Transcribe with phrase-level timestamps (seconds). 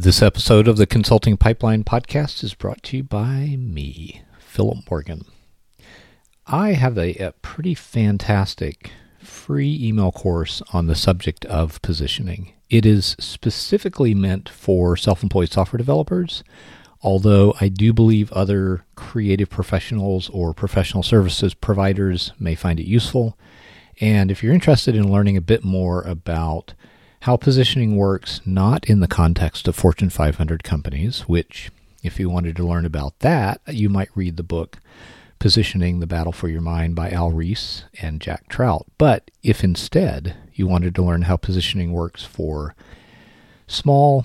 [0.00, 5.24] This episode of the Consulting Pipeline podcast is brought to you by me, Philip Morgan.
[6.46, 12.52] I have a, a, pretty fantastic free email course on the subject of positioning.
[12.70, 16.44] It is specifically meant for self employed software developers,
[17.02, 23.36] although I do believe other creative professionals or professional services providers may find it useful.
[24.00, 26.74] And if you're interested in learning a bit more about
[27.20, 31.70] how positioning works not in the context of Fortune 500 companies, which,
[32.02, 34.78] if you wanted to learn about that, you might read the book
[35.38, 38.86] Positioning the Battle for Your Mind by Al Ries and Jack Trout.
[38.98, 42.74] But if instead you wanted to learn how positioning works for
[43.66, 44.24] small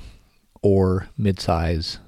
[0.62, 2.00] or mid size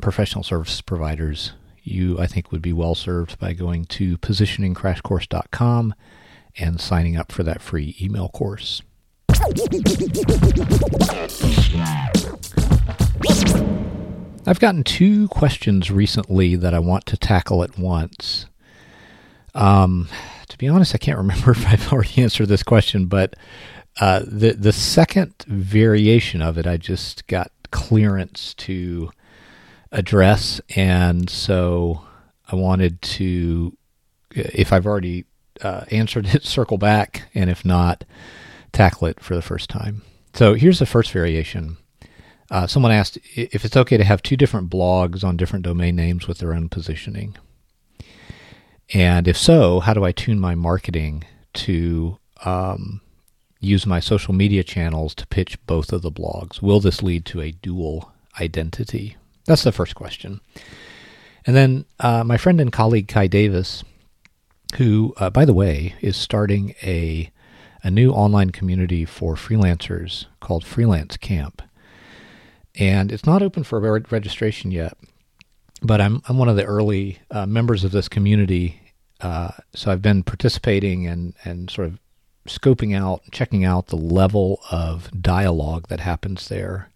[0.00, 5.94] professional service providers, you, I think, would be well served by going to positioningcrashcourse.com
[6.58, 8.82] and signing up for that free email course.
[14.46, 18.46] I've gotten two questions recently that I want to tackle at once.
[19.54, 20.08] Um,
[20.48, 23.34] to be honest, I can't remember if I've already answered this question, but
[24.00, 29.10] uh, the the second variation of it, I just got clearance to
[29.92, 32.02] address, and so
[32.50, 33.76] I wanted to,
[34.32, 35.24] if I've already
[35.62, 38.04] uh, answered it, circle back, and if not,
[38.72, 40.02] tackle it for the first time.
[40.34, 41.76] So here's the first variation.
[42.50, 46.26] Uh, someone asked if it's okay to have two different blogs on different domain names
[46.26, 47.36] with their own positioning.
[48.92, 53.00] And if so, how do I tune my marketing to um,
[53.60, 56.60] use my social media channels to pitch both of the blogs?
[56.60, 59.16] Will this lead to a dual identity?
[59.46, 60.40] That's the first question.
[61.46, 63.84] And then uh, my friend and colleague Kai Davis,
[64.76, 67.30] who, uh, by the way, is starting a
[67.82, 71.62] a new online community for freelancers called Freelance Camp.
[72.76, 74.96] And it's not open for registration yet,
[75.82, 78.80] but I'm, I'm one of the early uh, members of this community.
[79.20, 81.98] Uh, so I've been participating and, and sort of
[82.46, 86.90] scoping out, checking out the level of dialogue that happens there.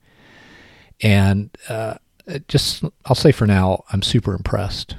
[1.03, 1.94] And uh,
[2.49, 4.97] just, I'll say for now, I'm super impressed.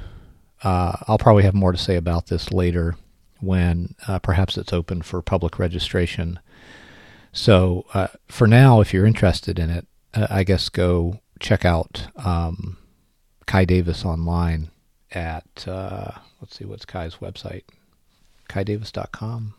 [0.64, 2.96] Uh, I'll probably have more to say about this later
[3.40, 6.40] when uh, perhaps it's open for public registration.
[7.32, 12.08] So uh, for now, if you're interested in it, uh, I guess go check out
[12.16, 12.78] um,
[13.46, 14.70] Kai Davis online
[15.12, 17.64] at uh, let's see what's Kai's website,
[18.50, 19.54] kaidavis.com.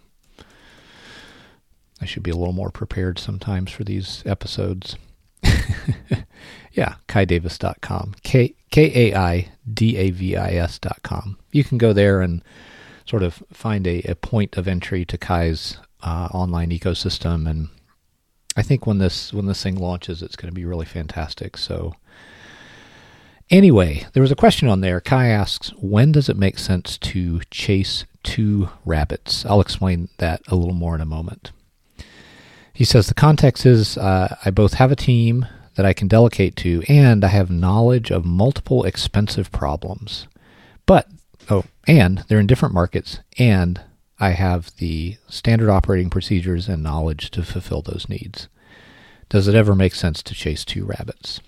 [2.01, 4.97] I should be a little more prepared sometimes for these episodes.
[6.73, 8.15] yeah, kaidavis.com.
[8.23, 11.39] K K A I D A V I S.com.
[11.53, 12.43] You can go there and
[13.07, 17.49] sort of find a, a point of entry to Kai's uh, online ecosystem.
[17.49, 17.69] And
[18.57, 21.57] I think when this when this thing launches, it's going to be really fantastic.
[21.57, 21.95] So
[23.51, 25.01] anyway, there was a question on there.
[25.01, 29.47] Kai asks, when does it make sense to chase two rabbits?
[29.47, 31.53] I'll explain that a little more in a moment.
[32.73, 35.47] He says the context is uh, I both have a team
[35.77, 40.27] that I can delegate to, and I have knowledge of multiple expensive problems.
[40.87, 41.09] But
[41.87, 43.81] and they're in different markets, and
[44.19, 48.49] I have the standard operating procedures and knowledge to fulfill those needs.
[49.29, 51.41] Does it ever make sense to chase two rabbits?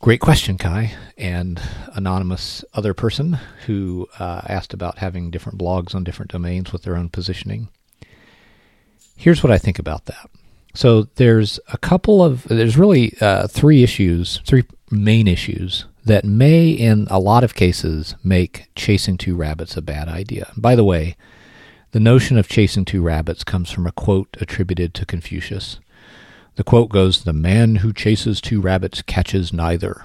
[0.00, 1.60] Great question, Kai, and
[1.94, 6.96] anonymous other person who uh, asked about having different blogs on different domains with their
[6.96, 7.68] own positioning.
[9.16, 10.30] Here's what I think about that.
[10.76, 16.68] So there's a couple of there's really uh, three issues, three main issues that may,
[16.68, 20.52] in a lot of cases, make chasing two rabbits a bad idea.
[20.54, 21.16] By the way,
[21.92, 25.80] the notion of chasing two rabbits comes from a quote attributed to Confucius.
[26.56, 30.04] The quote goes, The man who chases two rabbits catches neither.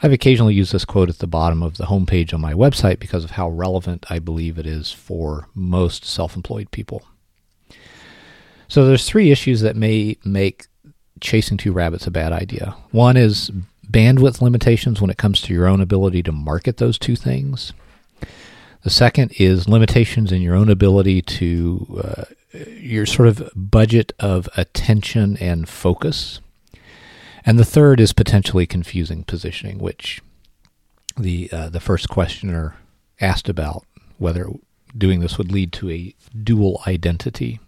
[0.00, 3.24] I've occasionally used this quote at the bottom of the homepage on my website because
[3.24, 7.02] of how relevant I believe it is for most self employed people.
[8.68, 10.66] So there's three issues that may make
[11.20, 12.76] chasing two rabbits a bad idea.
[12.90, 13.50] One is
[13.88, 17.72] bandwidth limitations when it comes to your own ability to market those two things.
[18.82, 22.24] The second is limitations in your own ability to uh,
[22.78, 26.40] your sort of budget of attention and focus.
[27.44, 30.20] And the third is potentially confusing positioning, which
[31.16, 32.76] the uh, the first questioner
[33.20, 33.84] asked about
[34.18, 34.48] whether
[34.96, 37.60] doing this would lead to a dual identity.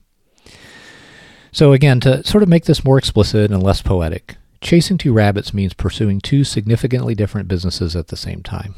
[1.53, 5.55] So again, to sort of make this more explicit and less poetic, Chasing two rabbits
[5.55, 8.75] means pursuing two significantly different businesses at the same time.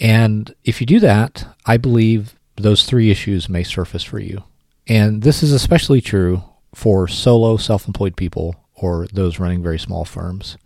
[0.00, 4.44] And if you do that, I believe those three issues may surface for you.
[4.86, 6.42] And this is especially true
[6.74, 10.56] for solo self employed people or those running very small firms.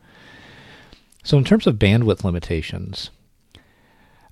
[1.24, 3.10] So, in terms of bandwidth limitations,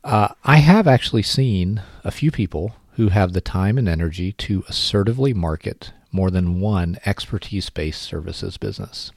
[0.05, 4.65] uh, I have actually seen a few people who have the time and energy to
[4.69, 9.13] assertively market more than one expertise based services business.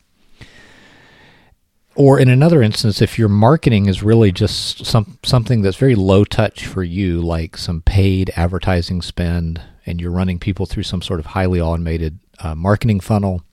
[1.93, 6.23] Or in another instance, if your marketing is really just some something that's very low
[6.23, 11.19] touch for you, like some paid advertising spend, and you're running people through some sort
[11.19, 13.43] of highly automated uh, marketing funnel,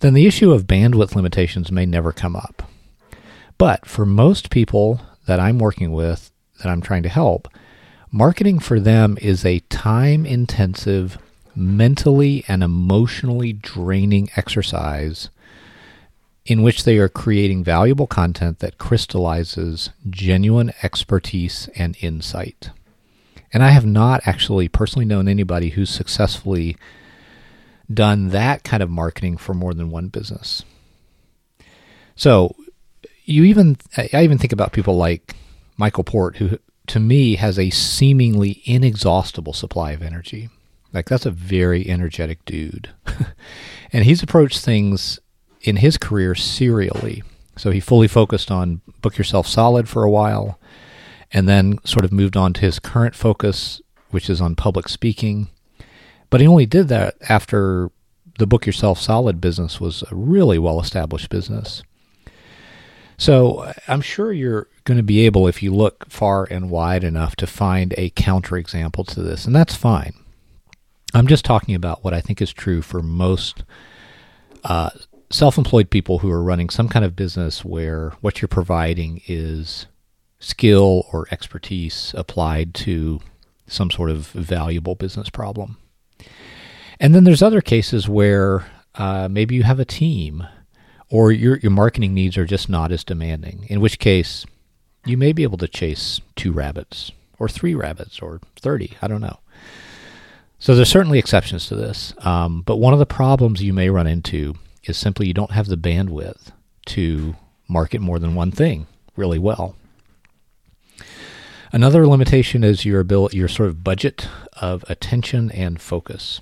[0.00, 2.62] then the issue of bandwidth limitations may never come up.
[3.56, 6.30] But for most people that I'm working with,
[6.62, 7.48] that I'm trying to help,
[8.12, 11.18] marketing for them is a time intensive,
[11.58, 15.28] mentally and emotionally draining exercise
[16.46, 22.70] in which they are creating valuable content that crystallizes genuine expertise and insight.
[23.52, 26.76] And I have not actually personally known anybody who's successfully
[27.92, 30.62] done that kind of marketing for more than one business.
[32.14, 32.54] So,
[33.24, 35.36] you even I even think about people like
[35.76, 40.48] Michael Port who to me has a seemingly inexhaustible supply of energy.
[40.92, 42.90] Like that's a very energetic dude.
[43.92, 45.18] and he's approached things
[45.62, 47.22] in his career serially.
[47.56, 50.58] So he fully focused on Book Yourself Solid for a while
[51.32, 55.48] and then sort of moved on to his current focus, which is on public speaking.
[56.30, 57.90] But he only did that after
[58.38, 61.82] the Book Yourself Solid business was a really well established business.
[63.18, 67.34] So I'm sure you're going to be able, if you look far and wide enough,
[67.36, 70.14] to find a counterexample to this, and that's fine.
[71.14, 73.64] I'm just talking about what I think is true for most
[74.64, 74.90] uh,
[75.30, 79.86] self employed people who are running some kind of business where what you're providing is
[80.38, 83.20] skill or expertise applied to
[83.66, 85.76] some sort of valuable business problem.
[87.00, 90.46] And then there's other cases where uh, maybe you have a team
[91.10, 94.44] or your, your marketing needs are just not as demanding, in which case
[95.04, 98.96] you may be able to chase two rabbits or three rabbits or 30.
[99.00, 99.38] I don't know.
[100.58, 102.14] So there's certainly exceptions to this.
[102.18, 105.66] Um, but one of the problems you may run into is simply you don't have
[105.66, 106.52] the bandwidth
[106.86, 107.36] to
[107.68, 109.76] market more than one thing really well.
[111.70, 116.40] Another limitation is your ability, your sort of budget of attention and focus.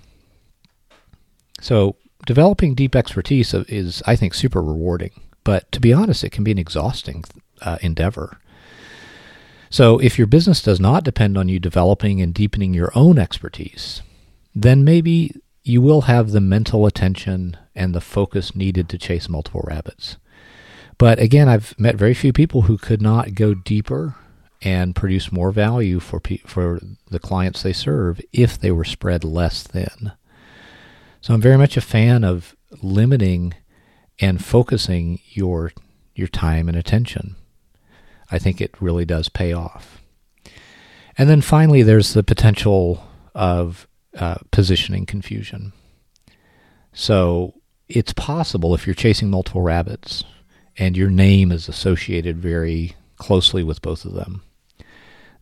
[1.60, 1.96] So
[2.26, 5.10] developing deep expertise is, I think, super rewarding.
[5.42, 7.24] But to be honest, it can be an exhausting
[7.62, 8.38] uh, endeavor.
[9.76, 14.00] So if your business does not depend on you developing and deepening your own expertise,
[14.54, 19.62] then maybe you will have the mental attention and the focus needed to chase multiple
[19.66, 20.16] rabbits.
[20.96, 24.14] But again, I've met very few people who could not go deeper
[24.62, 26.80] and produce more value for pe- for
[27.10, 30.12] the clients they serve if they were spread less thin.
[31.20, 33.52] So I'm very much a fan of limiting
[34.20, 35.72] and focusing your
[36.14, 37.36] your time and attention.
[38.30, 40.02] I think it really does pay off.
[41.18, 43.86] And then finally, there's the potential of
[44.18, 45.72] uh, positioning confusion.
[46.92, 47.54] So
[47.88, 50.24] it's possible if you're chasing multiple rabbits
[50.78, 54.42] and your name is associated very closely with both of them,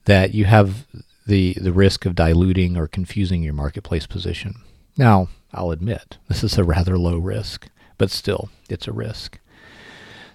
[0.04, 0.86] that you have
[1.26, 4.54] the the risk of diluting or confusing your marketplace position.
[4.96, 9.38] Now, I'll admit, this is a rather low risk, but still, it's a risk.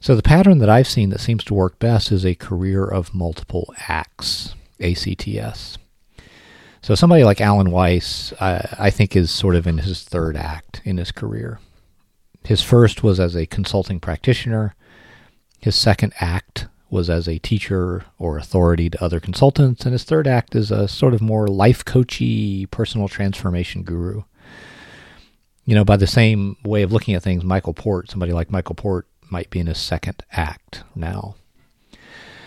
[0.02, 3.14] So, the pattern that I've seen that seems to work best is a career of
[3.14, 5.78] multiple acts, ACTS.
[6.82, 10.82] So, somebody like Alan Weiss, I, I think, is sort of in his third act
[10.86, 11.60] in his career.
[12.46, 14.76] His first was as a consulting practitioner,
[15.60, 20.26] his second act was as a teacher or authority to other consultants, and his third
[20.26, 24.24] act is a sort of more life coachy personal transformation guru
[25.70, 28.74] you know, by the same way of looking at things, Michael Port, somebody like Michael
[28.74, 31.36] Port, might be in his second act now.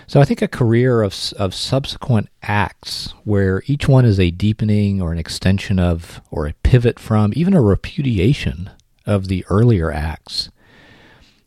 [0.06, 5.00] So I think a career of of subsequent acts where each one is a deepening
[5.00, 8.70] or an extension of or a pivot from even a repudiation
[9.06, 10.50] of the earlier acts.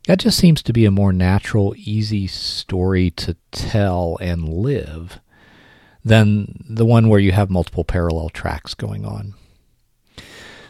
[0.07, 5.19] That just seems to be a more natural, easy story to tell and live
[6.03, 9.33] than the one where you have multiple parallel tracks going on.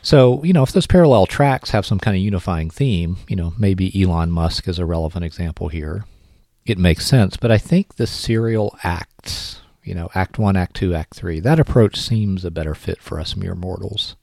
[0.06, 3.56] So, you know, if those parallel tracks have some kind of unifying theme, you know,
[3.58, 6.06] maybe Elon Musk is a relevant example here.
[6.64, 7.38] It makes sense.
[7.38, 11.60] But I think the serial acts, you know, Act 1, Act 2, Act 3, that
[11.60, 14.16] approach seems a better fit for us mere mortals.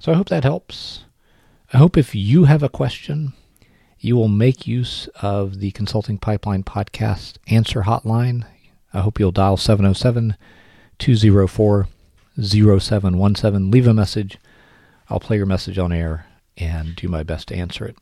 [0.00, 1.04] So I hope that helps.
[1.70, 3.34] I hope if you have a question,
[3.98, 8.46] you will make use of the Consulting Pipeline Podcast answer hotline.
[8.94, 10.34] I hope you'll dial 707
[10.98, 11.88] 204
[12.40, 13.70] 0717.
[13.70, 14.38] Leave a message.
[15.08, 17.96] I'll play your message on air and do my best to answer it.